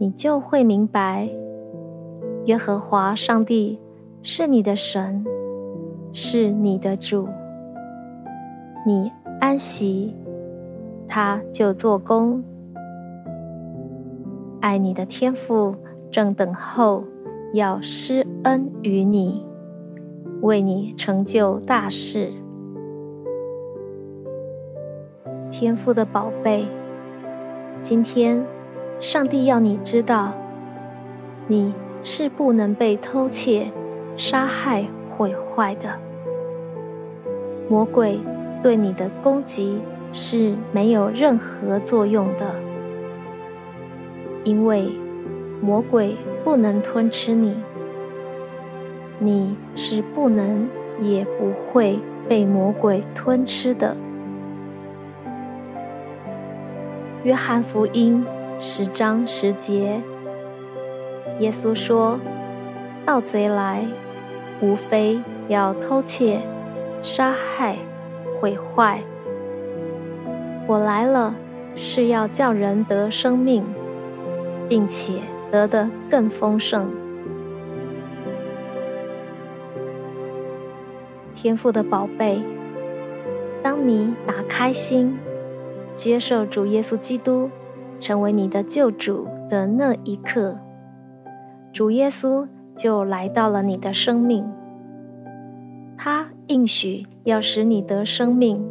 [0.00, 1.28] 你就会明白，
[2.44, 3.80] 耶和华上帝
[4.22, 5.24] 是你的神，
[6.12, 7.28] 是你的主。
[8.86, 10.14] 你安息，
[11.08, 12.44] 他就做工。
[14.60, 15.74] 爱你的天父
[16.12, 17.02] 正等候
[17.52, 19.44] 要施恩于你，
[20.42, 22.30] 为你成就大事。
[25.50, 26.64] 天父的宝贝，
[27.82, 28.46] 今天。
[29.00, 30.32] 上帝要你知道，
[31.46, 33.70] 你是不能被偷窃、
[34.16, 35.88] 杀害、毁坏的。
[37.68, 38.18] 魔鬼
[38.60, 39.80] 对你的攻击
[40.12, 42.56] 是没有任何作用的，
[44.42, 44.90] 因为
[45.60, 47.56] 魔鬼不能吞吃你，
[49.20, 50.68] 你是不能
[50.98, 53.96] 也不会被魔鬼吞吃的。
[57.22, 58.26] 约翰福音。
[58.60, 60.02] 十章十节，
[61.38, 62.18] 耶稣说
[63.06, 63.86] ：“盗贼来，
[64.60, 66.40] 无非要偷窃、
[67.00, 67.76] 杀害、
[68.40, 69.00] 毁坏。
[70.66, 71.36] 我来了，
[71.76, 73.64] 是要叫人得生命，
[74.68, 75.20] 并且
[75.52, 76.90] 得的更丰盛。”
[81.32, 82.42] 天父的宝贝，
[83.62, 85.16] 当你打开心，
[85.94, 87.48] 接受主耶稣基督。
[87.98, 90.56] 成为你的救主的那一刻，
[91.72, 92.46] 主耶稣
[92.76, 94.48] 就来到了你的生命。
[95.96, 98.64] 他应许要使你得生命，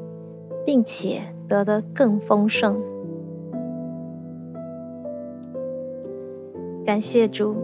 [0.66, 2.82] 并且得的更丰盛。
[6.86, 7.58] 感谢主，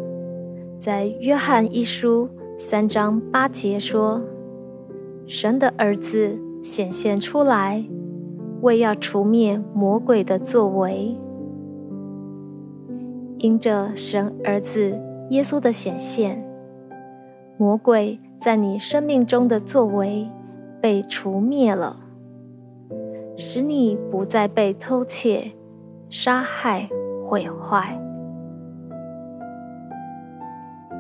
[0.78, 4.22] 在约翰一书三章八节说
[5.26, 7.86] ：“神的儿子显现出来，
[8.62, 11.18] 为要除灭魔鬼的作为。”
[13.44, 14.98] 因着神儿子
[15.32, 16.42] 耶稣的显现，
[17.58, 20.30] 魔鬼在你生命中的作为
[20.82, 21.98] 被除灭了，
[23.36, 25.52] 使你不再被偷窃、
[26.10, 26.88] 杀害、
[27.26, 28.00] 毁坏。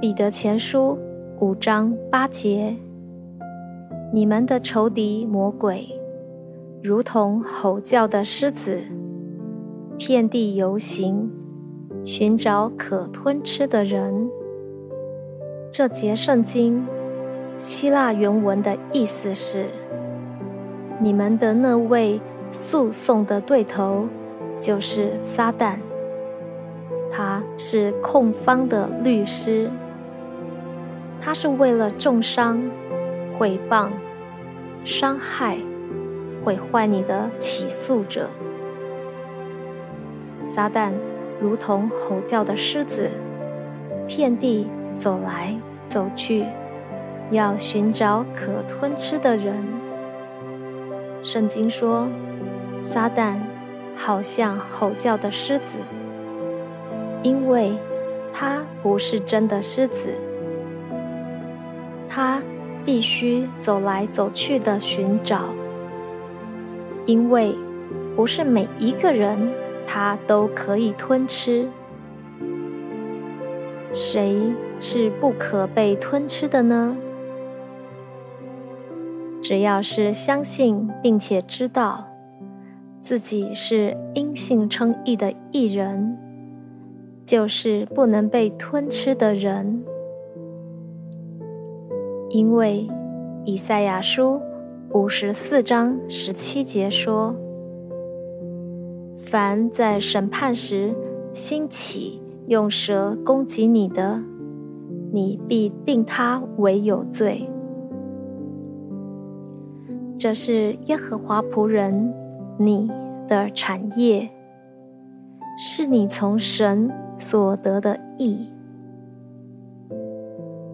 [0.02, 1.00] 彼得前书
[1.40, 2.76] 五章八节：
[4.12, 5.88] 你们的仇敌魔鬼，
[6.84, 8.82] 如同吼叫的狮子，
[9.98, 11.32] 遍地游行。
[12.06, 14.30] 寻找可吞吃的人。
[15.72, 16.86] 这节圣经
[17.58, 19.68] 希腊原文的意思是：
[21.00, 22.20] 你们的那位
[22.52, 24.08] 诉讼的对头
[24.60, 25.78] 就是撒旦，
[27.10, 29.72] 他是控方的律师，
[31.22, 32.62] 他是为了重伤、
[33.40, 33.90] 毁谤、
[34.84, 35.58] 伤害、
[36.44, 38.30] 毁坏你的起诉者。
[40.46, 40.92] 撒旦。
[41.44, 43.10] 如同吼叫的狮子，
[44.08, 44.66] 遍地
[44.96, 45.54] 走来
[45.90, 46.46] 走去，
[47.32, 49.54] 要寻找可吞吃的人。
[51.22, 52.08] 圣经说，
[52.86, 53.36] 撒旦
[53.94, 55.66] 好像吼叫的狮子，
[57.24, 57.74] 因为
[58.32, 60.14] 他不是真的狮子，
[62.08, 62.42] 他
[62.86, 65.42] 必须走来走去的寻找，
[67.06, 67.54] 因为
[68.16, 69.52] 不是每一个人。
[69.96, 71.70] 它都可以吞吃，
[73.94, 76.98] 谁是不可被吞吃的呢？
[79.40, 82.08] 只要是相信并且知道
[83.00, 86.18] 自己是因信称义的义人，
[87.24, 89.84] 就是不能被吞吃的人。
[92.32, 92.90] 因为
[93.44, 94.42] 以赛亚书
[94.90, 97.36] 五十四章十七节说。
[99.34, 100.94] 凡在审判时
[101.34, 104.22] 兴起用蛇攻击你的，
[105.12, 107.50] 你必定他为有罪。
[110.20, 112.14] 这是耶和华仆人
[112.60, 112.92] 你
[113.28, 114.30] 的产业，
[115.58, 118.48] 是你从神所得的义。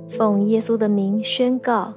[0.09, 1.93] 奉耶稣的名宣告，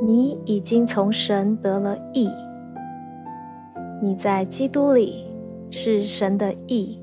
[0.00, 2.30] 你已经从神得了义。
[4.00, 5.26] 你在基督里
[5.70, 7.02] 是神的义，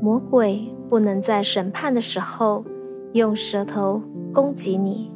[0.00, 2.64] 魔鬼不能在审判的时候
[3.12, 4.02] 用舌头
[4.34, 5.12] 攻击你，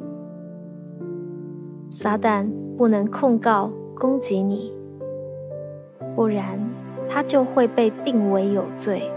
[1.91, 2.47] 撒旦
[2.77, 4.73] 不能控告攻击你，
[6.15, 6.57] 不然
[7.09, 9.11] 他就会被定为有罪。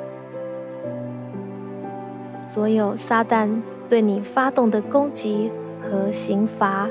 [2.42, 3.48] 所有撒旦
[3.88, 6.90] 对你发动的攻击和刑罚，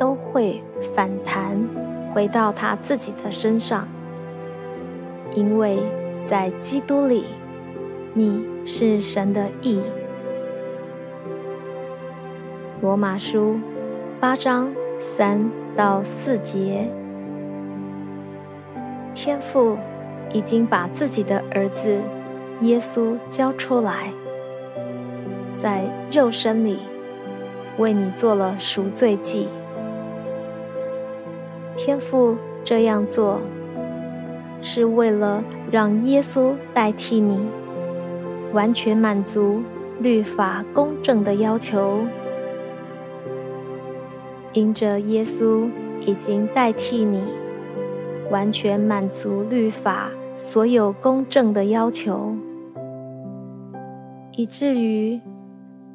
[0.00, 0.60] 都会
[0.92, 1.56] 反弹
[2.12, 3.86] 回到他自己的身上，
[5.34, 5.78] 因为
[6.24, 7.24] 在基督里，
[8.14, 9.80] 你是神的义。
[12.80, 13.58] 罗马书
[14.20, 16.88] 八章三到四节，
[19.14, 19.76] 天父
[20.32, 21.98] 已经把自己的儿子
[22.60, 24.12] 耶稣交出来。
[25.56, 26.78] 在肉身里
[27.78, 29.48] 为你做了赎罪祭，
[31.78, 33.40] 天父这样做
[34.60, 37.38] 是为了让耶稣代替你，
[38.52, 39.62] 完全满足
[40.00, 42.00] 律法公正的要求。
[44.52, 45.70] 因着耶稣
[46.00, 47.22] 已经代替你，
[48.30, 52.34] 完全满足律法所有公正的要求，
[54.32, 55.20] 以至于。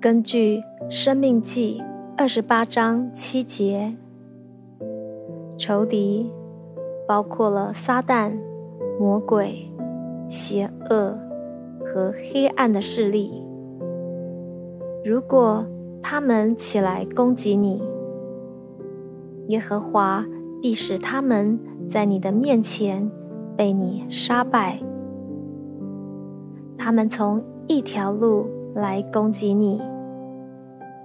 [0.01, 0.57] 根据
[0.89, 1.81] 《生命记》
[2.17, 3.95] 二十八章七节，
[5.57, 6.31] 仇敌
[7.07, 8.31] 包括了撒旦、
[8.99, 9.71] 魔鬼、
[10.29, 11.17] 邪恶
[11.85, 13.43] 和黑暗的势力。
[15.05, 15.65] 如果
[16.01, 17.83] 他们起来攻击你，
[19.47, 20.25] 耶和华
[20.61, 23.11] 必使他们在你的面前
[23.55, 24.79] 被你杀败。
[26.77, 29.81] 他们从一条路来攻击你。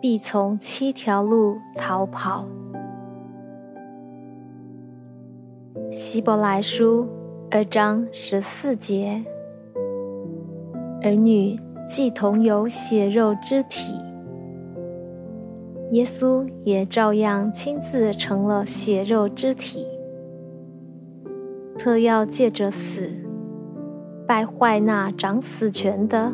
[0.00, 2.46] 必从七条路逃跑。
[6.00, 7.08] 希伯来书
[7.50, 9.20] 二章十四节：
[11.02, 11.58] 儿女
[11.88, 13.94] 既同有血肉之体，
[15.90, 19.88] 耶稣也照样亲自成了血肉之体，
[21.76, 23.10] 特要借着死
[24.24, 26.32] 败坏那掌死权的，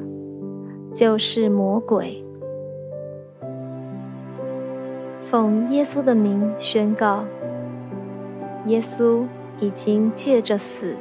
[0.93, 2.23] 就是魔鬼。
[5.23, 7.25] 奉耶稣的名宣告：
[8.67, 9.25] 耶稣
[9.61, 10.97] 已经借着死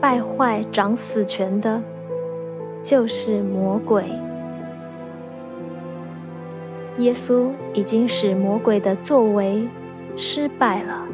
[0.00, 1.82] 败坏掌死权的，
[2.82, 4.04] 就是魔鬼。
[6.98, 9.68] 耶稣已经使魔鬼的作为
[10.16, 11.06] 失败了，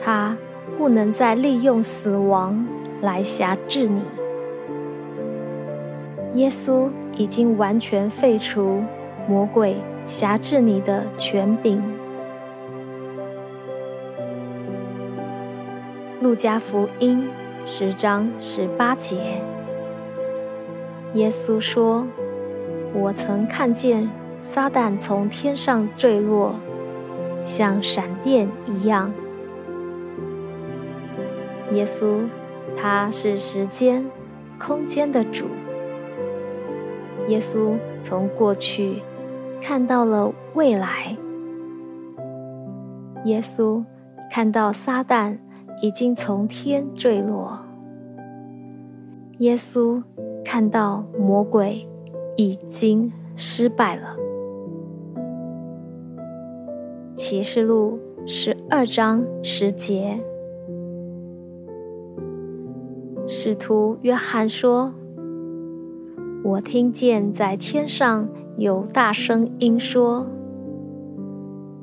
[0.00, 0.36] 他
[0.78, 2.66] 不能再利用死亡
[3.02, 4.02] 来辖制你。
[6.34, 8.82] 耶稣已经完全废除
[9.28, 9.76] 魔鬼。
[10.06, 11.80] 辖制你的权柄。
[16.30, 17.28] 路加福音
[17.66, 19.42] 十章十八节，
[21.14, 22.06] 耶稣说
[22.94, 24.08] ：“我曾看见
[24.48, 26.54] 撒旦从天上坠落，
[27.44, 29.12] 像闪电一样。”
[31.74, 32.20] 耶稣，
[32.76, 34.06] 他是时间、
[34.56, 35.46] 空间的主。
[37.26, 37.74] 耶稣
[38.04, 39.02] 从过去。
[39.60, 41.16] 看到了未来，
[43.24, 43.84] 耶稣
[44.30, 45.36] 看到撒旦
[45.80, 47.58] 已经从天坠落，
[49.38, 50.02] 耶稣
[50.44, 51.88] 看到魔鬼
[52.36, 54.16] 已经失败了。
[57.14, 60.20] 启示录十二章十节，
[63.26, 64.92] 使徒约翰说
[66.44, 70.26] ：“我听见在天上。”有大声音说：“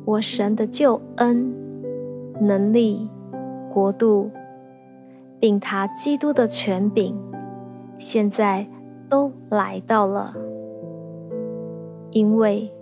[0.06, 1.52] 我神的救恩、
[2.40, 3.10] 能力、
[3.78, 4.32] 国度，
[5.40, 7.16] 并他基督的权柄，
[8.00, 8.66] 现在
[9.08, 10.34] 都来到了。
[12.10, 12.74] 因为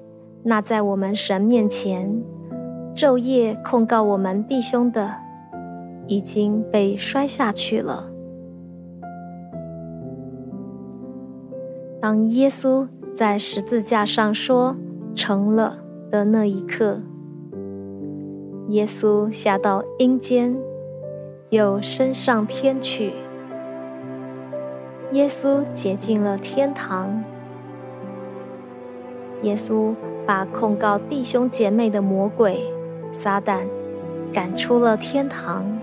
[0.43, 2.23] 那在我们神面前
[2.95, 5.15] 昼夜控告我们弟兄的，
[6.07, 8.09] 已经被摔下去了。
[11.99, 14.75] 当耶稣。”在十字架上说
[15.15, 15.77] “成了”
[16.11, 16.99] 的那一刻，
[18.67, 20.53] 耶稣下到阴间，
[21.49, 23.13] 又升上天去。
[25.11, 27.23] 耶稣洁净了天堂。
[29.43, 29.93] 耶稣
[30.25, 32.63] 把控告弟兄姐妹的魔鬼
[33.13, 33.59] 撒旦
[34.33, 35.77] 赶出了天堂，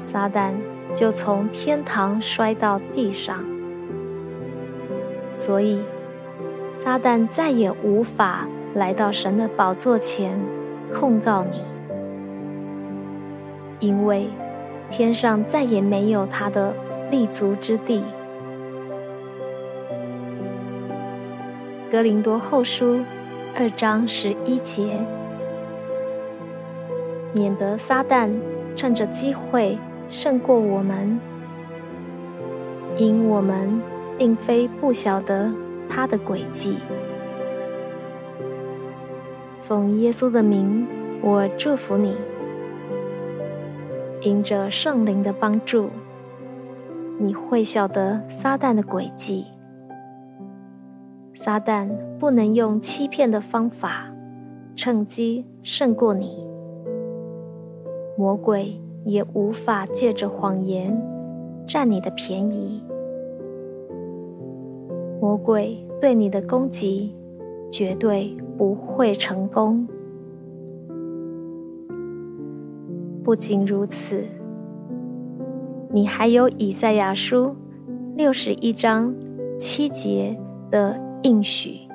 [0.00, 0.52] 撒旦
[0.94, 3.44] 就从天堂摔到地上。
[5.26, 5.82] 所以，
[6.78, 10.38] 撒旦再也无法来到神的宝座前
[10.92, 11.64] 控告你，
[13.82, 14.28] 因为
[14.90, 16.72] 天上再也没有他的
[17.10, 18.04] 立足之地。
[21.90, 23.00] 格林多后书
[23.58, 25.00] 二章十一节，
[27.32, 28.30] 免得撒旦
[28.76, 29.76] 趁着机会
[30.08, 31.18] 胜过我们，
[32.96, 33.82] 因我们
[34.16, 35.52] 并非不晓得
[35.88, 36.76] 他的诡计。
[39.60, 40.86] 奉耶稣的名，
[41.20, 42.14] 我祝福你。
[44.24, 45.88] 因着圣灵的帮助，
[47.18, 49.46] 你会晓得撒旦的诡计。
[51.34, 51.88] 撒旦
[52.20, 54.12] 不能用欺骗的方法
[54.76, 56.46] 趁机胜过你，
[58.16, 60.96] 魔鬼也无法借着谎言
[61.66, 62.80] 占你的便宜。
[65.20, 67.16] 魔鬼对你的攻击
[67.70, 69.88] 绝对不会成功。
[73.24, 74.24] 不仅如此，
[75.90, 77.54] 你还有以赛亚书
[78.16, 79.14] 六十一章
[79.60, 80.36] 七节
[80.72, 81.88] 的应许，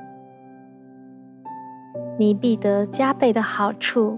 [2.17, 4.17] 你必得加倍的好处，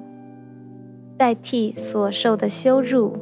[1.18, 3.14] 代替所受的羞辱，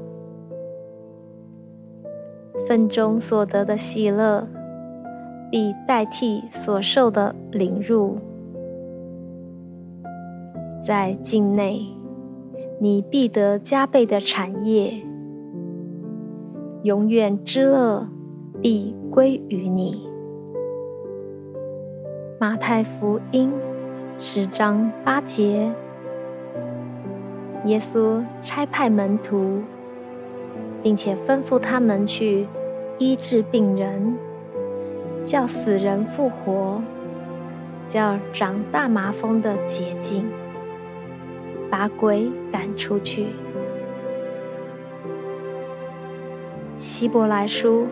[2.67, 4.46] 分中所得的喜乐，
[5.50, 8.17] 必代替所受的凌辱，
[10.86, 11.97] 在境内。
[12.79, 14.93] 你必得加倍的产业，
[16.84, 18.07] 永远之乐
[18.62, 20.07] 必归于你。
[22.39, 23.51] 马太福音
[24.19, 25.72] 十章八节，
[27.65, 29.63] 耶稣差派门徒，
[30.84, 32.46] 并且吩咐他们去
[33.00, 34.15] 医治病人，
[35.25, 36.79] 叫死人复活，
[37.88, 40.24] 叫长大麻风的洁净。
[41.70, 43.28] 把鬼赶出去。
[46.78, 47.88] 希伯来书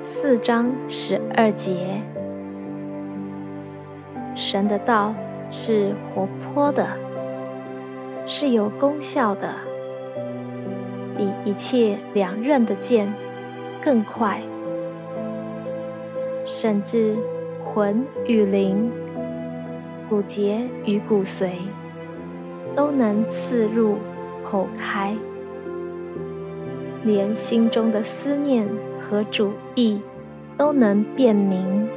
[0.00, 2.00] 四章十二节，
[4.34, 5.14] 神的道
[5.50, 6.86] 是活泼的，
[8.26, 9.48] 是有功效的，
[11.16, 13.12] 比一切两刃的剑
[13.82, 14.40] 更快，
[16.44, 17.16] 甚至
[17.64, 18.90] 魂与灵、
[20.08, 21.50] 骨节与骨髓。
[22.78, 23.96] 都能刺入
[24.46, 25.16] 剖开，
[27.02, 28.68] 连心中的思念
[29.00, 30.00] 和主意
[30.56, 31.88] 都能辨明。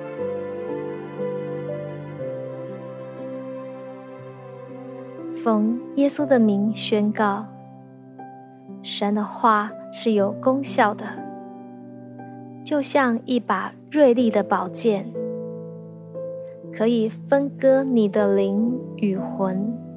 [5.43, 7.45] 奉耶稣的名宣告：
[8.81, 11.05] 神的话是有功效的，
[12.65, 15.05] 就像一把锐利的宝剑，
[16.73, 19.90] 可以分割你的灵与魂。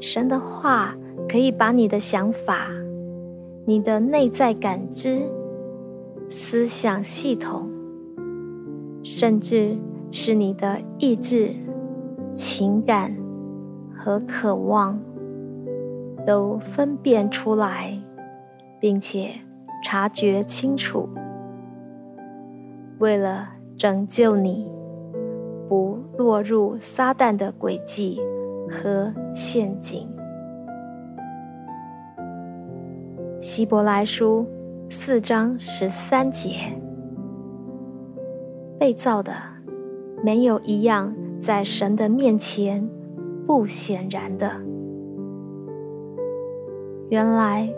[0.00, 0.96] 神的话
[1.28, 2.70] 可以把你的想法、
[3.66, 5.20] 你的内在感知、
[6.30, 7.68] 思想系统，
[9.02, 9.76] 甚至
[10.10, 11.54] 是你的意志、
[12.32, 13.14] 情感
[13.94, 14.98] 和渴望，
[16.26, 17.98] 都分辨出来，
[18.80, 19.28] 并且
[19.84, 21.10] 察觉清楚，
[22.98, 24.72] 为了拯救你，
[25.68, 28.18] 不落入撒旦的诡计。
[28.70, 30.08] 和陷阱。
[33.40, 34.46] 希伯来书
[34.88, 36.54] 四章十三节，
[38.78, 39.32] 被造的
[40.22, 42.88] 没有一样在神的面前
[43.46, 44.50] 不显然的。
[47.08, 47.68] 原来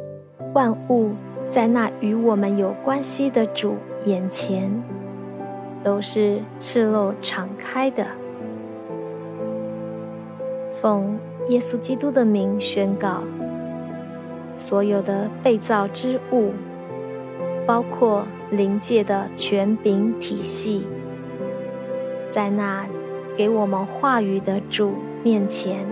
[0.53, 1.11] 万物
[1.49, 4.71] 在那与我们有关系的主眼前，
[5.83, 8.05] 都是赤露敞开的。
[10.83, 13.23] 奉耶稣基督的名宣告：
[14.57, 16.51] 所有的被造之物，
[17.65, 20.85] 包括灵界的权柄体系，
[22.29, 22.85] 在那
[23.37, 25.87] 给我们话语的主面前，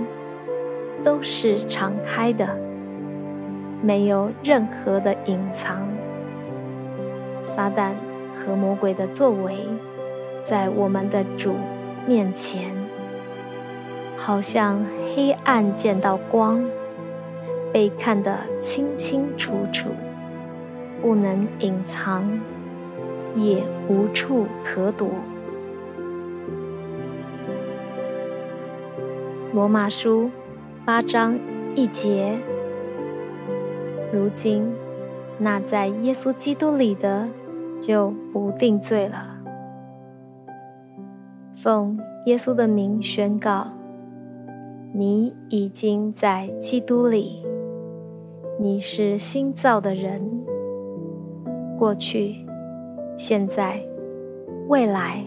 [1.04, 2.58] 都是敞开的，
[3.80, 5.86] 没有任何的隐藏。
[7.46, 7.92] 撒旦
[8.34, 9.54] 和魔鬼的作为，
[10.42, 11.54] 在我们的主
[12.08, 12.79] 面前。
[14.22, 14.84] 好像
[15.16, 16.62] 黑暗见到光，
[17.72, 19.88] 被看得清清楚楚，
[21.00, 22.38] 不能隐藏，
[23.34, 25.08] 也无处可躲。
[29.54, 30.30] 罗马书
[30.84, 31.36] 八章
[31.74, 32.38] 一节，
[34.12, 34.70] 如今
[35.38, 37.26] 那在耶稣基督里的，
[37.80, 39.38] 就不定罪了。
[41.56, 43.79] 奉耶稣的名宣告。
[44.92, 47.44] 你已经在基督里，
[48.58, 50.20] 你是新造的人，
[51.78, 52.34] 过去、
[53.16, 53.80] 现在、
[54.68, 55.24] 未来，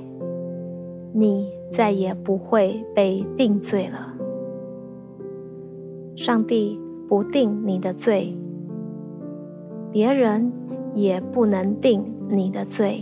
[1.13, 4.13] 你再也不会被定罪了。
[6.13, 6.77] 上帝
[7.07, 8.37] 不定你的罪，
[9.93, 10.51] 别人
[10.93, 13.01] 也不能定你的罪，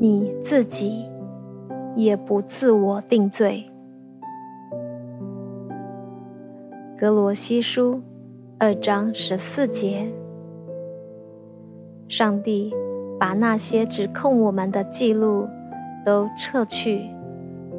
[0.00, 1.04] 你自己
[1.94, 3.64] 也不自我定罪。
[6.96, 8.00] 格罗西书。
[8.56, 10.06] 二章十四节，
[12.08, 12.72] 上帝
[13.18, 15.46] 把那些指控我们的记录
[16.06, 17.10] 都撤去，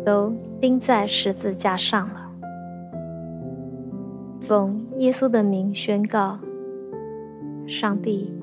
[0.05, 2.29] 都钉在十字架上了。
[4.41, 6.39] 奉耶稣的名宣告：
[7.65, 8.34] 上帝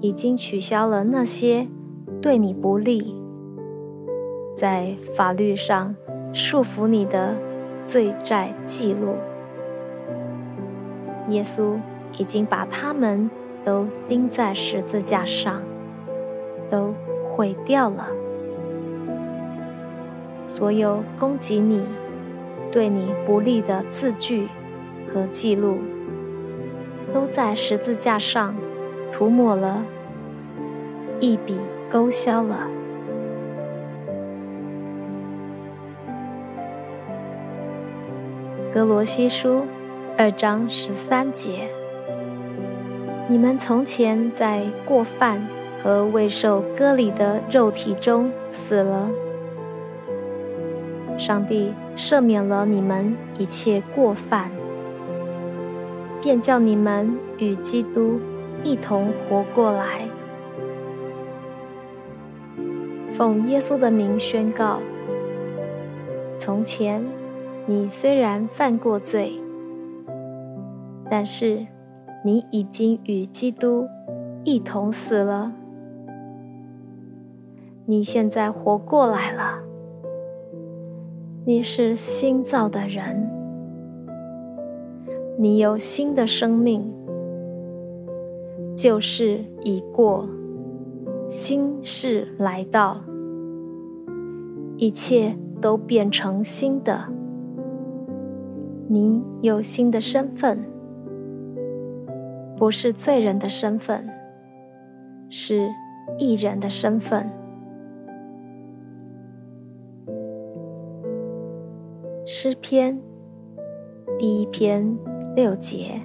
[0.00, 1.66] 已经取消了那些
[2.22, 3.16] 对你不利、
[4.54, 5.94] 在法律上
[6.32, 7.34] 束缚你的
[7.82, 9.16] 罪债记录。
[11.28, 11.78] 耶稣
[12.18, 13.30] 已经把他们
[13.64, 15.62] 都钉在十字架上，
[16.68, 16.94] 都
[17.28, 18.08] 毁掉了。
[20.48, 21.84] 所有攻击你、
[22.72, 24.48] 对你不利的字句
[25.12, 25.78] 和记录，
[27.12, 28.54] 都在十字架上
[29.12, 29.84] 涂抹了，
[31.20, 31.56] 一笔
[31.88, 32.66] 勾销了。
[38.72, 39.64] 格罗西书。
[40.16, 41.70] 二章十三节，
[43.26, 45.40] 你们从前在过犯
[45.82, 49.08] 和未受割礼的肉体中死了，
[51.16, 54.50] 上帝赦免了你们一切过犯，
[56.20, 58.20] 便叫你们与基督
[58.62, 60.02] 一同活过来。
[63.12, 64.80] 奉耶稣的名宣告：
[66.38, 67.02] 从前
[67.64, 69.40] 你虽然犯过罪。
[71.10, 71.66] 但是，
[72.24, 73.88] 你已经与基督
[74.44, 75.52] 一同死了。
[77.84, 79.64] 你现在活过来了。
[81.44, 83.28] 你是新造的人，
[85.36, 86.88] 你有新的生命。
[88.76, 90.28] 旧事已过，
[91.28, 92.98] 新事来到，
[94.76, 97.12] 一切都变成新的。
[98.86, 100.62] 你有新的身份。
[102.60, 104.06] 不是罪人的身份，
[105.30, 105.66] 是
[106.18, 107.26] 义人的身份。
[112.26, 113.00] 诗篇
[114.18, 114.94] 第一篇
[115.34, 115.98] 六节：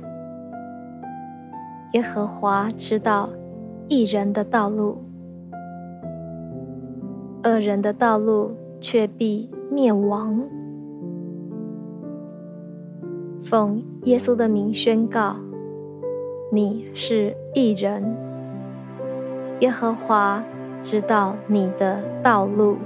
[1.91, 3.29] 耶和华知道
[3.89, 5.03] 义人的道路，
[7.43, 10.41] 恶人的道路却必灭亡。
[13.43, 15.35] 奉耶稣的名宣告。
[16.55, 18.15] 你是一人，
[19.59, 20.41] 耶和华
[20.81, 22.77] 知道你的道路。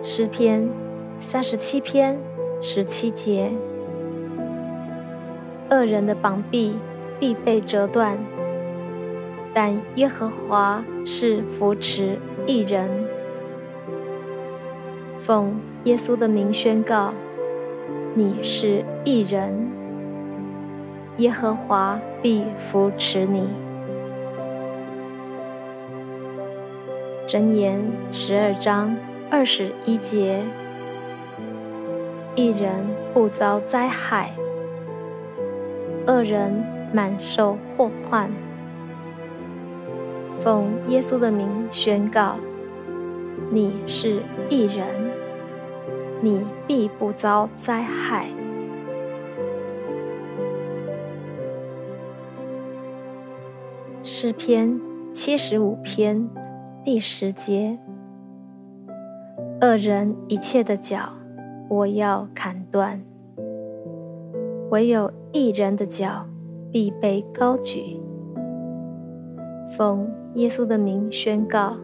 [0.00, 0.68] 诗篇
[1.18, 2.16] 三十七篇
[2.62, 3.50] 十七节：
[5.70, 6.76] 恶人的膀臂
[7.18, 8.16] 必被折断，
[9.52, 12.88] 但耶和华是扶持一人。
[15.18, 17.12] 奉耶稣的名宣告。
[18.12, 19.69] 你是一人，
[21.20, 23.46] 耶和华必扶持你。
[27.28, 27.78] 箴言
[28.10, 28.96] 十二章
[29.28, 30.40] 二十一节：
[32.34, 32.70] 一人
[33.12, 34.30] 不遭灾害，
[36.06, 38.30] 恶人满受祸患。
[40.42, 42.36] 奉耶稣的名宣告：
[43.50, 44.86] 你是一人。
[46.22, 48.26] 你必不遭灾害。
[54.22, 54.78] 诗篇
[55.14, 56.28] 七十五篇
[56.84, 57.78] 第十节：
[59.62, 61.14] 恶人一切的脚，
[61.70, 63.00] 我要砍断；
[64.68, 66.26] 唯有一人的脚，
[66.70, 67.98] 必被高举。
[69.74, 71.74] 奉耶稣的名宣告：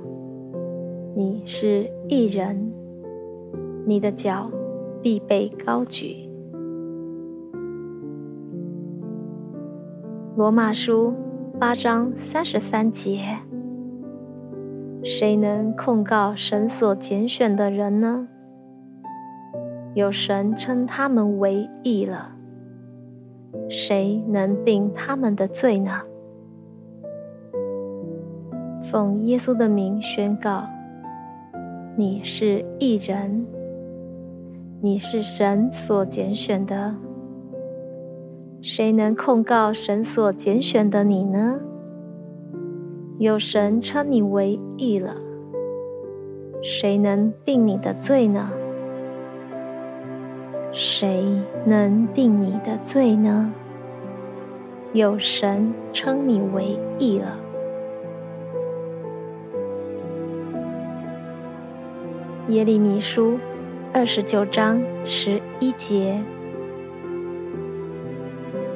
[1.15, 2.71] 你是一人。
[3.87, 4.51] 你的脚
[5.01, 6.29] 必被高举。
[10.37, 11.15] 罗马书
[11.59, 13.39] 八章三十三节：
[15.03, 18.29] 谁能控告神所拣选的人呢？
[19.95, 22.33] 有神称他们为义了，
[23.71, 26.03] 谁能定他们的罪呢？
[28.91, 30.67] 奉耶稣的名宣告：
[31.97, 33.47] 你是义人。
[34.83, 36.95] 你是神所拣选的，
[38.69, 41.61] 谁能控告神所拣选的你呢？
[43.17, 45.15] 有神称你为义了，
[46.61, 48.51] 谁能定你的罪呢？
[50.73, 51.25] 谁
[51.65, 53.55] 能定你的罪呢？
[54.93, 57.39] 有神称你为义了。
[62.49, 63.39] 耶利米书
[63.93, 66.21] 二十九章十一节，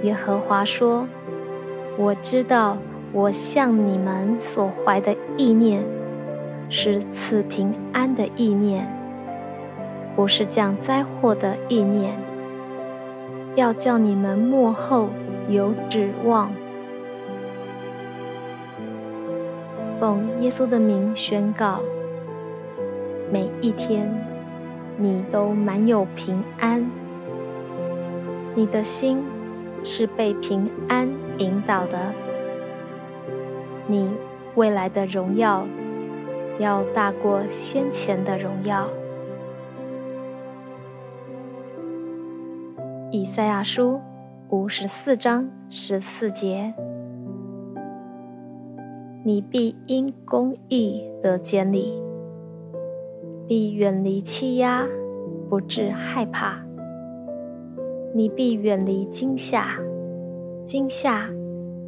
[0.02, 1.06] 耶和华说
[1.98, 2.76] ：“我知道。”
[3.12, 5.82] 我向你们所怀的意念，
[6.68, 8.86] 是赐平安的意念，
[10.14, 12.16] 不是降灾祸的意念。
[13.56, 15.08] 要叫你们幕后
[15.48, 16.52] 有指望。
[19.98, 21.80] 奉耶稣的名宣告：
[23.28, 24.08] 每一天，
[24.96, 26.88] 你都满有平安。
[28.54, 29.20] 你的心
[29.82, 32.12] 是被平安引导的。
[33.86, 34.08] 你
[34.54, 35.66] 未来的荣耀
[36.58, 38.88] 要大过先前的荣耀。
[43.10, 44.00] 以赛亚书
[44.50, 46.72] 五十四章十四节：
[49.24, 52.00] 你必因公义得建立，
[53.48, 54.86] 必远离欺压，
[55.48, 56.69] 不致害怕。
[58.12, 59.78] 你必远离惊吓，
[60.64, 61.30] 惊吓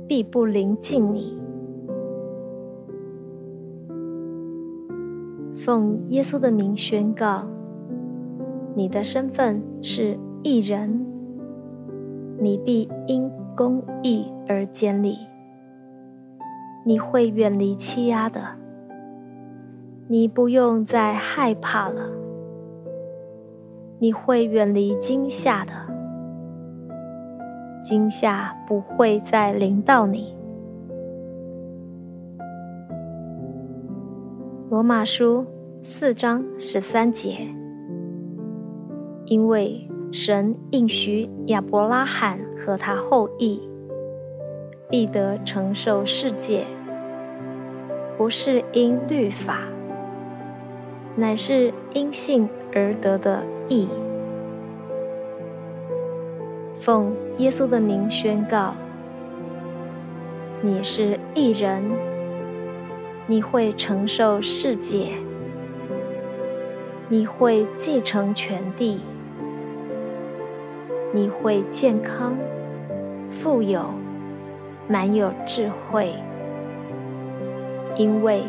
[0.06, 1.36] 必不临近你。
[5.56, 7.48] 奉耶稣的名宣告：
[8.74, 11.04] 你的身份是义人，
[12.38, 15.16] 你必因公义而建立。
[16.84, 18.40] 你会远离欺压的，
[20.08, 22.10] 你不用再害怕了。
[24.00, 25.72] 你会远离惊吓的，
[27.82, 30.34] 惊吓不会再临到你。
[34.70, 35.44] 罗马书
[35.82, 37.36] 四章十三节，
[39.26, 43.68] 因为神应许亚伯拉罕和他后裔
[44.88, 46.64] 必得承受世界，
[48.16, 49.68] 不是因律法，
[51.16, 53.88] 乃是因信而得的义。
[56.82, 58.74] 奉耶稣的名宣告，
[60.60, 61.80] 你是一人。
[63.28, 65.12] 你会承受世界，
[67.08, 69.00] 你会继承全地，
[71.14, 72.36] 你会健康、
[73.30, 73.84] 富有、
[74.88, 76.16] 满有智慧，
[77.94, 78.42] 因为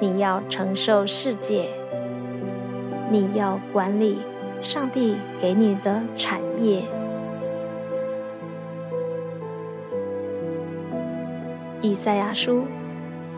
[0.00, 1.66] 你要承受世界，
[3.10, 4.20] 你要管理
[4.62, 6.82] 上帝给你的产业。
[11.84, 12.62] 以赛亚书。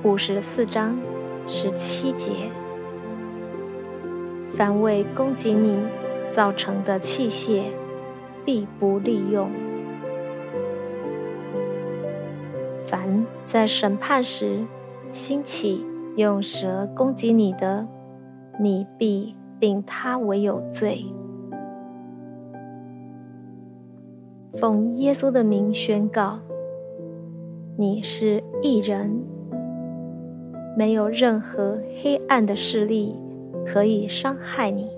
[0.04, 0.96] 五十四章
[1.48, 2.30] 十七节，
[4.54, 5.80] 凡为攻击你
[6.30, 7.62] 造成的器械，
[8.44, 9.48] 必不利用；
[12.86, 14.64] 凡在审判时
[15.12, 17.88] 兴起用蛇攻击你的，
[18.60, 21.04] 你必定他为有罪。
[24.56, 26.38] 奉耶稣的名宣告，
[27.78, 29.22] 你是一人。
[30.78, 33.14] 没有任何黑暗的势力
[33.66, 34.88] 可以伤害你，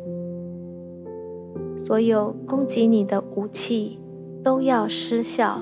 [1.77, 3.99] 所有攻击你的武器
[4.45, 5.61] 都要失效，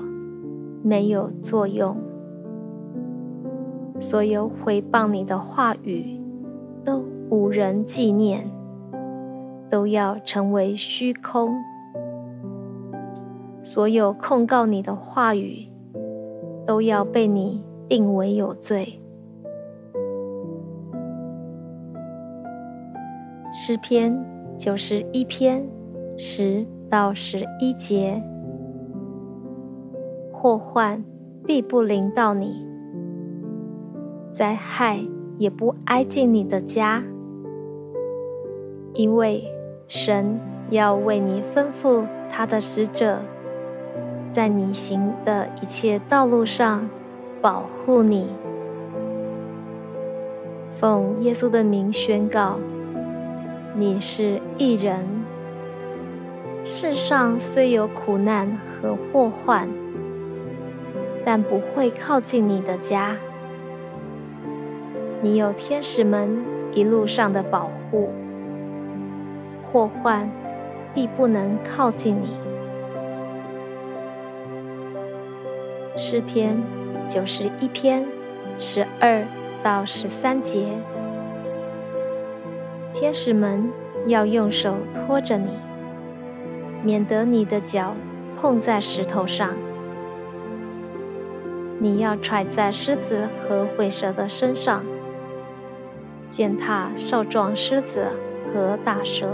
[0.83, 1.95] 没有作用；
[3.99, 6.19] 所有毁谤你的话语
[6.85, 8.47] 都无人纪念，
[9.71, 11.51] 都要成为虚空；
[13.63, 15.66] 所有控告你的话语
[16.67, 19.01] 都要被你定为有罪。
[23.53, 24.23] 诗篇
[24.59, 25.65] 九十一篇
[26.17, 28.21] 十到十一节：
[30.31, 31.03] 祸患
[31.45, 32.67] 必不临到你，
[34.31, 34.99] 灾害
[35.37, 37.01] 也不挨近你的家，
[38.93, 39.43] 因为
[39.87, 40.37] 神
[40.69, 43.19] 要为你吩咐他的使者，
[44.37, 46.87] 在你行的一切道路上
[47.41, 48.27] 保护你。
[50.79, 52.59] 奉耶稣的名宣告。
[53.73, 55.03] 你是一人，
[56.63, 59.67] 世上虽有苦难和祸患，
[61.25, 63.17] 但不会靠近你的家。
[65.19, 68.11] 你有天使们一路上的保护，
[69.73, 70.29] 祸患
[70.93, 72.46] 必不能靠近你。
[75.99, 76.61] 诗篇
[77.07, 78.05] 九十一篇
[78.59, 79.25] 十二
[79.63, 80.67] 到十三节，
[82.93, 83.67] 天使们
[84.05, 85.49] 要用手托着你，
[86.83, 87.95] 免得你的脚
[88.39, 89.55] 碰在石头上。
[91.79, 94.85] 你要踹在狮子和灰蛇的身上，
[96.29, 98.05] 践踏少壮狮子
[98.53, 99.27] 和大蛇。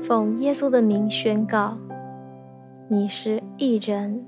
[0.00, 1.76] 奉耶稣的名宣告。
[2.86, 4.22] 你是一人，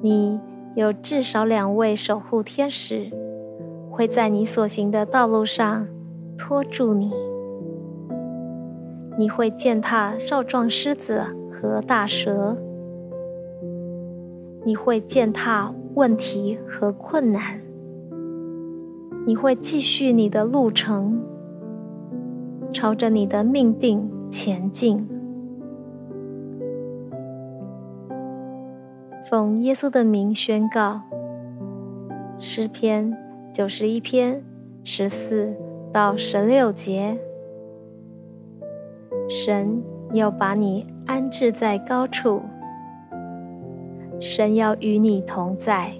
[0.00, 0.40] 你
[0.74, 3.10] 有至少两位守护天使，
[3.90, 5.86] 会在你所行的道路上
[6.38, 7.12] 拖住你。
[9.18, 11.20] 你会践踏少壮狮子
[11.52, 12.56] 和大蛇，
[14.64, 17.60] 你会践踏问题和困难，
[19.26, 21.20] 你会继续你的路程，
[22.72, 25.06] 朝着你的命定前进。
[29.30, 31.00] 奉耶稣的名宣告，
[32.38, 33.16] 诗篇
[33.54, 34.44] 九十一篇
[34.84, 35.56] 十四
[35.90, 37.18] 到十六节，
[39.26, 39.82] 神
[40.12, 42.42] 要把你安置在高处，
[44.20, 45.92] 神要与你同在，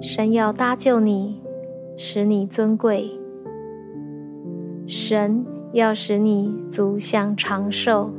[0.00, 1.42] 神要搭救你，
[1.96, 3.10] 使你尊贵，
[4.86, 8.12] 神要使你足享长寿。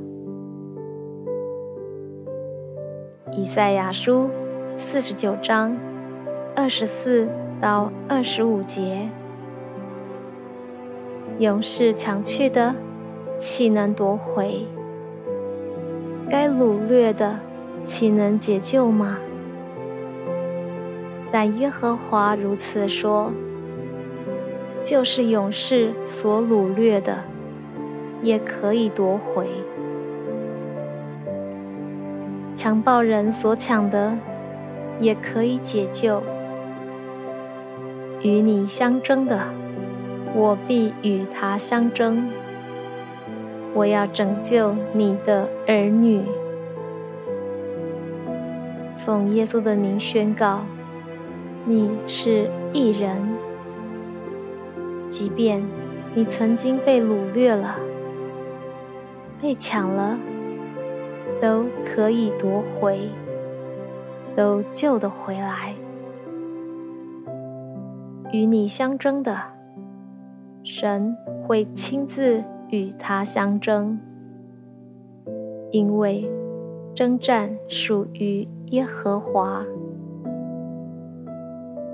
[3.39, 4.29] 以赛亚书
[4.77, 5.77] 四十九章
[6.53, 7.29] 二十四
[7.61, 9.07] 到二十五节：
[11.37, 12.75] 勇士抢去的，
[13.37, 14.65] 岂能夺回？
[16.29, 17.39] 该掳掠的，
[17.85, 19.19] 岂能解救吗？
[21.31, 23.31] 但耶和华如此说：
[24.81, 27.23] 就是勇士所掳掠的，
[28.21, 29.47] 也可以夺回。
[32.59, 34.17] 强暴人所抢的，
[34.99, 36.21] 也可以解救；
[38.21, 39.39] 与你相争的，
[40.35, 42.29] 我必与他相争。
[43.73, 46.21] 我要拯救你的儿女。
[49.05, 50.65] 奉耶稣的名宣告：
[51.63, 53.15] 你是异人，
[55.09, 55.63] 即便
[56.13, 57.77] 你曾经被掳掠了，
[59.41, 60.19] 被抢了。
[61.41, 63.09] 都可以夺回，
[64.35, 65.73] 都救得回来。
[68.31, 69.37] 与你相争的，
[70.63, 71.15] 神
[71.47, 73.99] 会亲自与他相争，
[75.71, 76.29] 因为
[76.93, 79.65] 征战属于耶和华。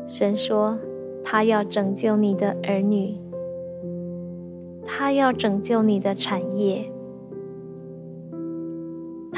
[0.05, 0.77] 神说，
[1.23, 3.17] 他要拯救你的儿女，
[4.85, 6.91] 他要拯救你的产业。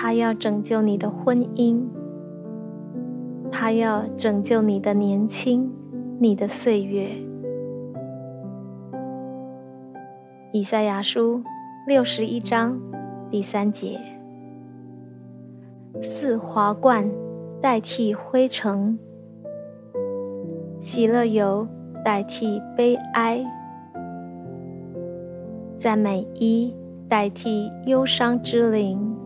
[0.08, 1.84] 他要拯救你的婚姻，
[3.52, 5.70] 他要拯救你的年轻，
[6.18, 7.10] 你的岁月。
[10.54, 11.44] 以赛亚书
[11.86, 12.80] 六十一章
[13.30, 14.00] 第三节：
[16.02, 17.12] 似华冠
[17.60, 18.98] 代替灰尘，
[20.80, 21.68] 喜乐油
[22.06, 23.46] 代替悲哀，
[25.76, 26.74] 赞美衣
[27.10, 29.17] 代替忧伤之灵。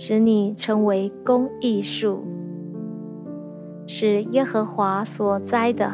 [0.00, 2.22] 使你成为公益树，
[3.84, 5.90] 是耶和华所栽的，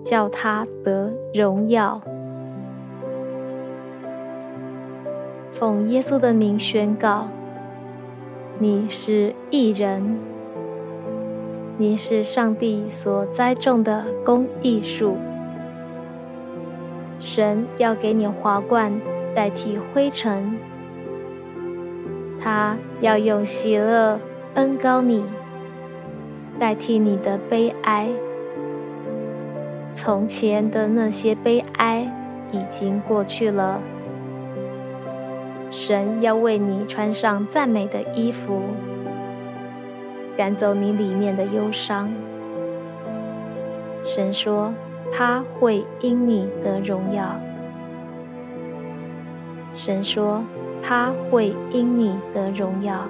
[0.00, 2.00] 叫他得荣耀。
[5.50, 7.26] 奉耶稣的名宣告：
[8.60, 10.16] 你是义人，
[11.78, 15.16] 你是上帝所栽种的公益树。
[17.18, 18.92] 神要给你华冠
[19.34, 20.56] 代替灰尘。
[22.50, 24.18] 他要用喜乐
[24.54, 25.22] 恩高你，
[26.58, 28.08] 代替你的悲哀。
[29.92, 32.10] 从前的那些悲哀
[32.50, 33.82] 已经过去了。
[35.70, 38.62] 神要为你穿上赞美的衣服，
[40.34, 42.10] 赶走你里面的忧伤。
[44.02, 44.72] 神说
[45.12, 47.38] 他会因你得荣耀。
[49.74, 50.42] 神说。
[50.82, 53.06] 他会因你得荣耀。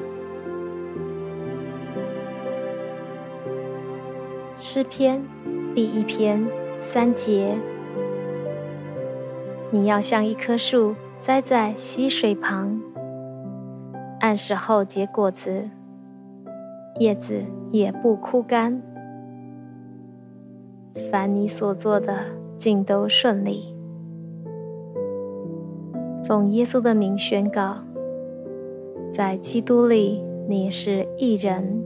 [4.57, 5.23] 诗篇
[5.75, 6.45] 第一篇
[6.83, 7.57] 三节：
[9.71, 12.81] 你要像一棵树栽在溪水旁，
[14.19, 15.71] 按时候结果子，
[16.99, 18.83] 叶子也不枯干。
[21.13, 22.17] 凡你所做的，
[22.57, 23.78] 尽都顺利。
[26.29, 27.77] 奉耶稣的名宣告：
[29.11, 31.83] 在基督里你是义人，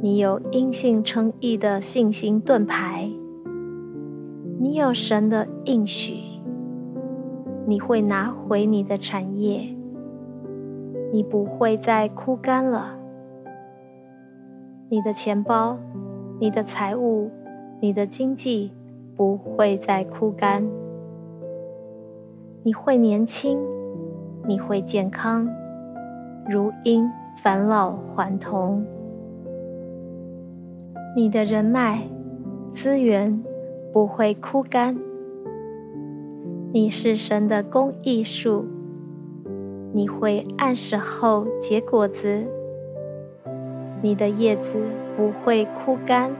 [0.00, 3.10] 你有因信称义的信心盾牌，
[4.60, 6.14] 你有神的应许，
[7.66, 9.74] 你会拿回你的产业，
[11.12, 12.96] 你不会再枯干了。
[14.88, 15.76] 你的钱包、
[16.38, 17.28] 你的财物、
[17.80, 18.70] 你的经济
[19.16, 20.64] 不会再枯干。
[22.68, 23.58] 你会年轻，
[24.46, 25.48] 你会健康，
[26.46, 27.10] 如因
[27.42, 28.84] 返老还童。
[31.16, 32.02] 你的人脉、
[32.70, 33.42] 资源
[33.90, 34.94] 不会枯干。
[36.70, 38.66] 你是神的公益树，
[39.94, 42.44] 你会按时候结果子。
[44.02, 44.74] 你的叶子
[45.16, 46.30] 不会枯干，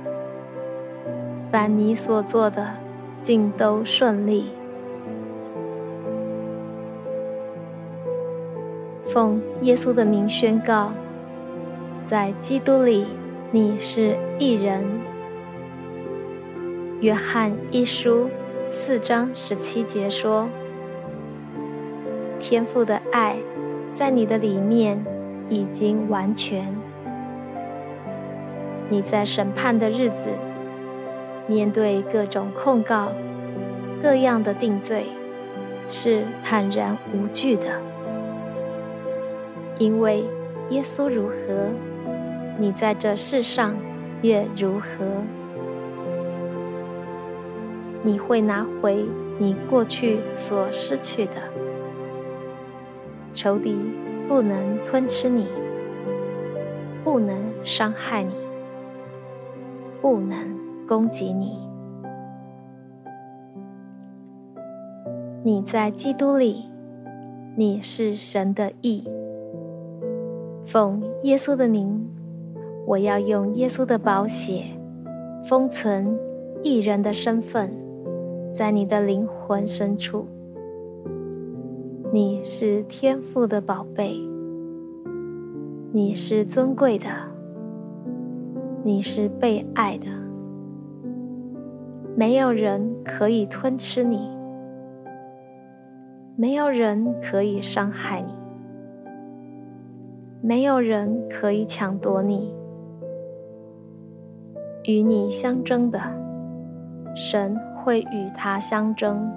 [1.51, 2.75] 凡你所做的，
[3.23, 4.45] 尽都顺利。
[9.19, 10.93] 奉耶稣的名宣告，
[12.05, 13.05] 在基督里
[13.51, 14.85] 你是一人。
[17.01, 18.31] 约翰一书
[18.71, 20.49] 四章十七节说
[22.39, 23.39] ：“天父的爱
[23.93, 25.05] 在你的里面
[25.49, 26.73] 已经完全。”
[28.89, 30.29] 你在审判的日子，
[31.49, 33.11] 面对各种控告、
[34.01, 35.07] 各样的定罪，
[35.89, 37.81] 是坦然无惧的，
[39.79, 40.25] 因为
[40.71, 41.71] 耶稣如何，
[42.59, 43.77] 你在这世上
[44.23, 45.05] 也如何。
[48.03, 49.05] 你会拿回
[49.39, 51.35] 你过去所失去的，
[53.33, 53.77] 仇敌
[54.29, 55.47] 不能吞吃你，
[57.03, 58.33] 不能伤害你。
[60.01, 61.59] 不能攻击你。
[65.43, 66.71] 你在基督里，
[67.57, 69.05] 你是神的义。
[70.69, 72.07] 奉耶稣的名，
[72.87, 74.65] 我要用耶稣的宝血
[75.43, 76.15] 封存
[76.63, 77.73] 一人的身份，
[78.53, 80.27] 在你的灵魂深处。
[82.13, 84.15] 你是天父的宝贝，
[85.91, 87.07] 你是尊贵的。
[88.85, 90.07] 你是被爱的，
[92.15, 94.31] 没有人可以吞吃你，
[96.37, 98.33] 没有人可以伤害你，
[100.41, 102.55] 没有人可以抢夺你。
[104.85, 106.01] 与你相争的，
[107.15, 109.31] 神会与他相争，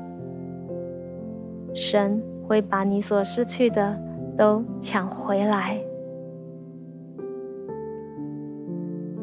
[1.73, 3.99] 神会把你所失去的
[4.37, 5.81] 都抢回来。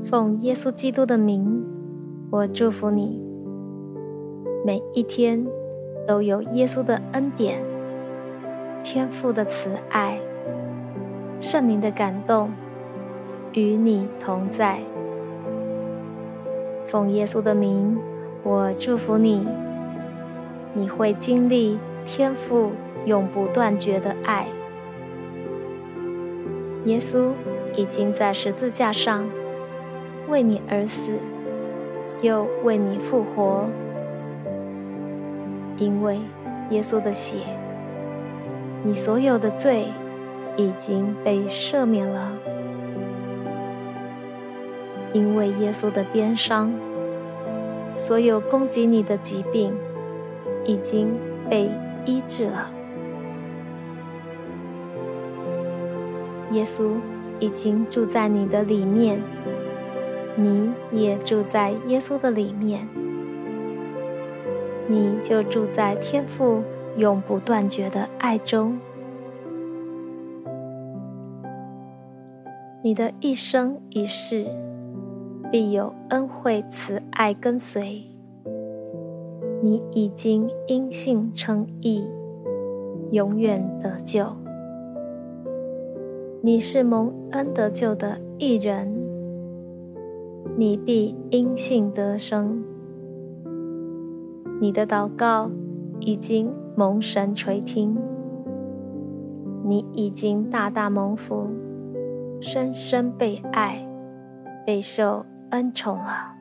[0.04, 1.64] 奉耶稣基督的名，
[2.30, 3.22] 我祝福你。
[4.64, 5.46] 每一天
[6.06, 7.62] 都有耶稣的恩典、
[8.82, 10.20] 天父的慈爱、
[11.40, 12.50] 圣灵的感动
[13.52, 14.80] 与你同在。
[16.86, 17.98] 奉耶稣的名，
[18.42, 19.46] 我祝福你。
[20.74, 22.72] 你会经历天父
[23.04, 24.46] 永不断绝的爱。
[26.84, 27.32] 耶稣
[27.74, 29.24] 已经在十字架上。
[30.28, 31.12] 为你而死，
[32.20, 33.64] 又为你复活，
[35.78, 36.18] 因为
[36.68, 37.38] 耶稣的血，
[38.82, 39.86] 你所有的罪
[40.58, 42.32] 已经被赦免了；
[45.14, 46.70] 因为耶稣的鞭伤，
[47.96, 49.72] 所有攻击你的疾病
[50.64, 51.14] 已经
[51.48, 51.70] 被
[52.04, 52.70] 医治了。
[56.50, 56.96] 耶稣
[57.38, 59.22] 已经住在你的里面。
[60.40, 62.86] 你也住在耶稣的里面，
[64.86, 66.62] 你就住在天父
[66.96, 68.78] 永不断绝的爱中。
[72.80, 74.46] 你的一生一世
[75.50, 78.04] 必有恩惠慈爱跟随。
[79.60, 82.06] 你已经因信称义，
[83.10, 84.24] 永远得救。
[86.40, 88.96] 你是蒙恩得救的一人。
[90.56, 92.62] 你必因信得生，
[94.60, 95.50] 你的祷告
[95.98, 97.96] 已经蒙神垂听，
[99.64, 101.48] 你已经大大蒙福，
[102.40, 103.84] 深深被爱，
[104.64, 106.34] 备受恩宠了。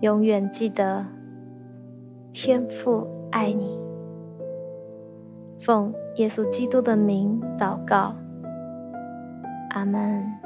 [0.00, 1.06] 永远记得，
[2.32, 3.80] 天父爱你。
[5.58, 8.14] 奉耶稣基督的名祷告，
[9.70, 10.45] 阿门。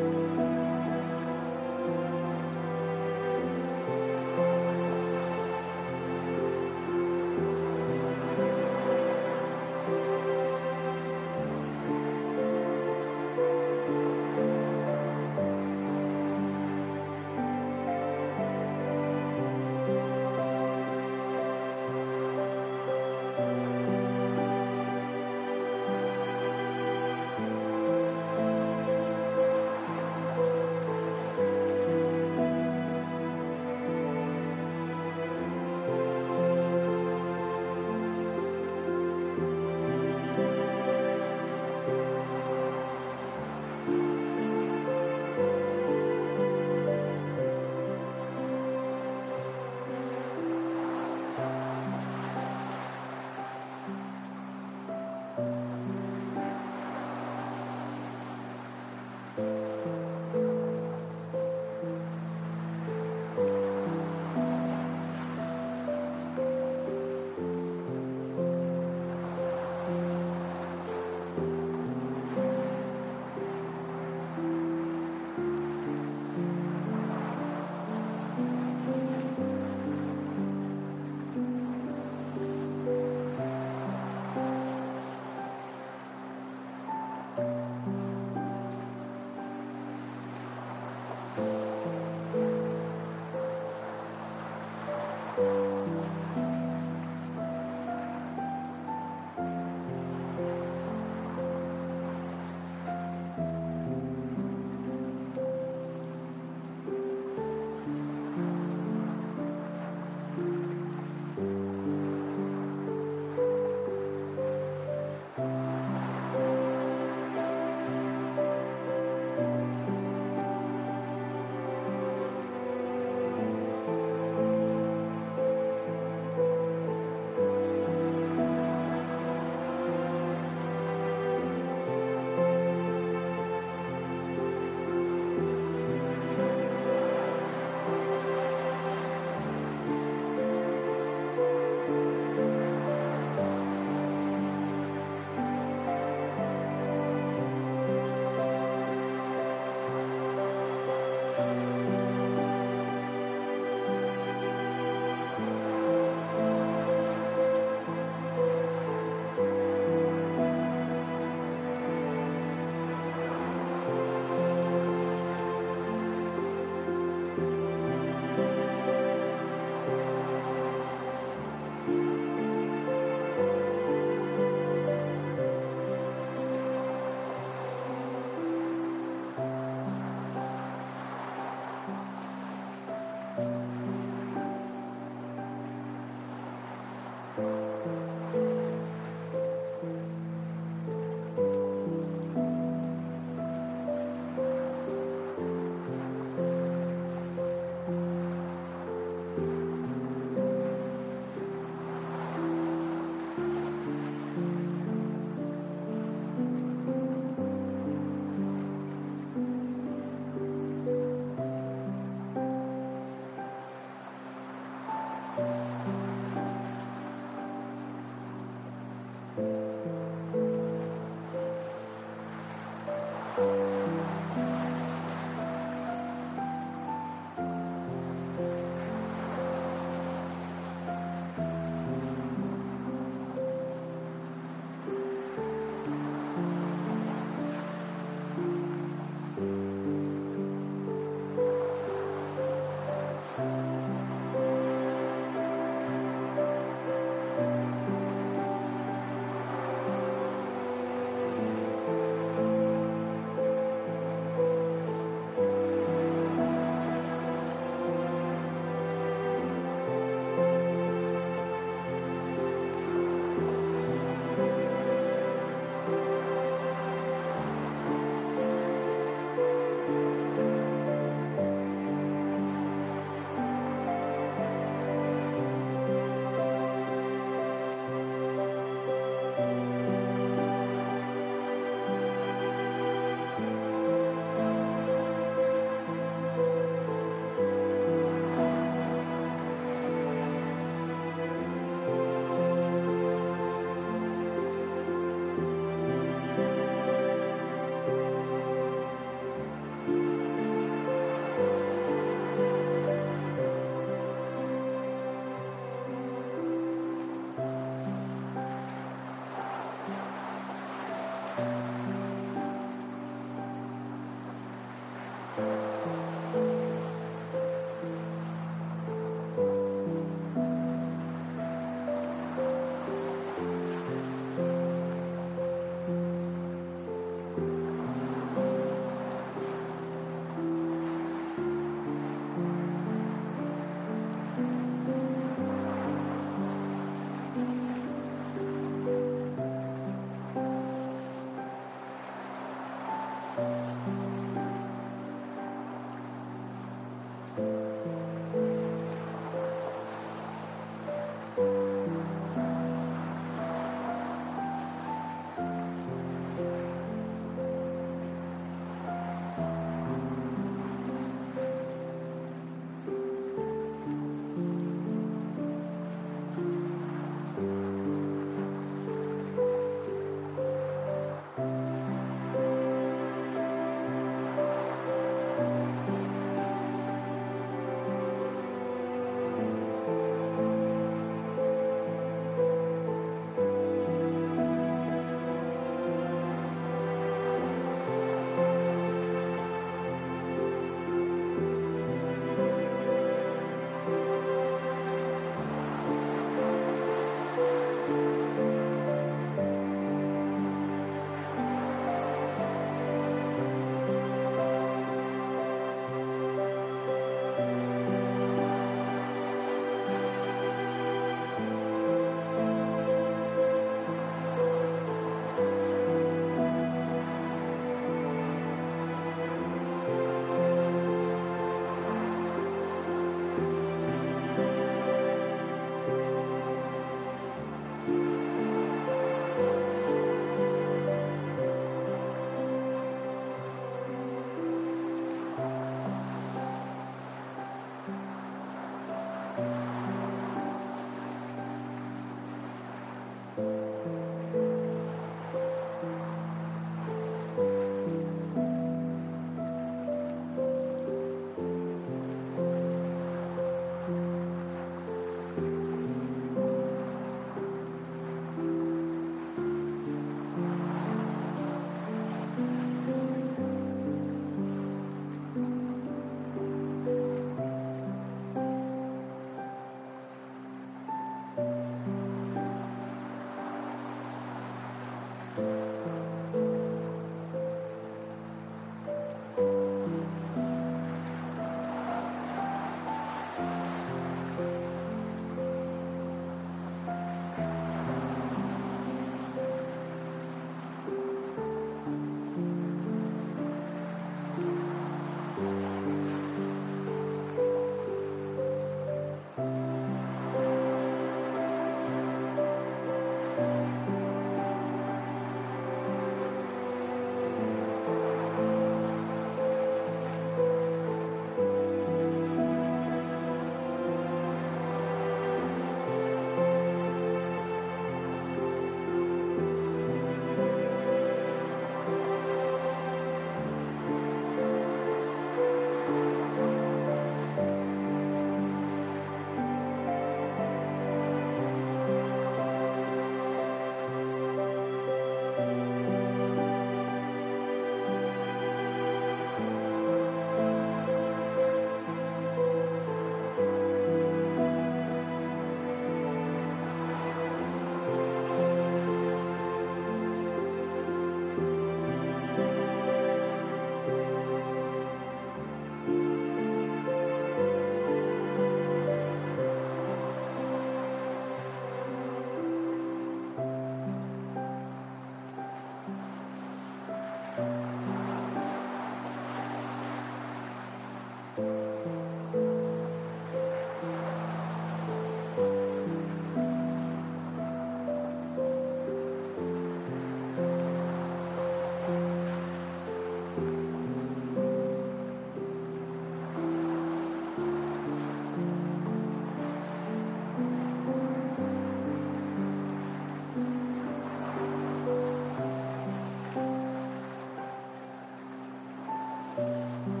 [599.37, 600.00] うん。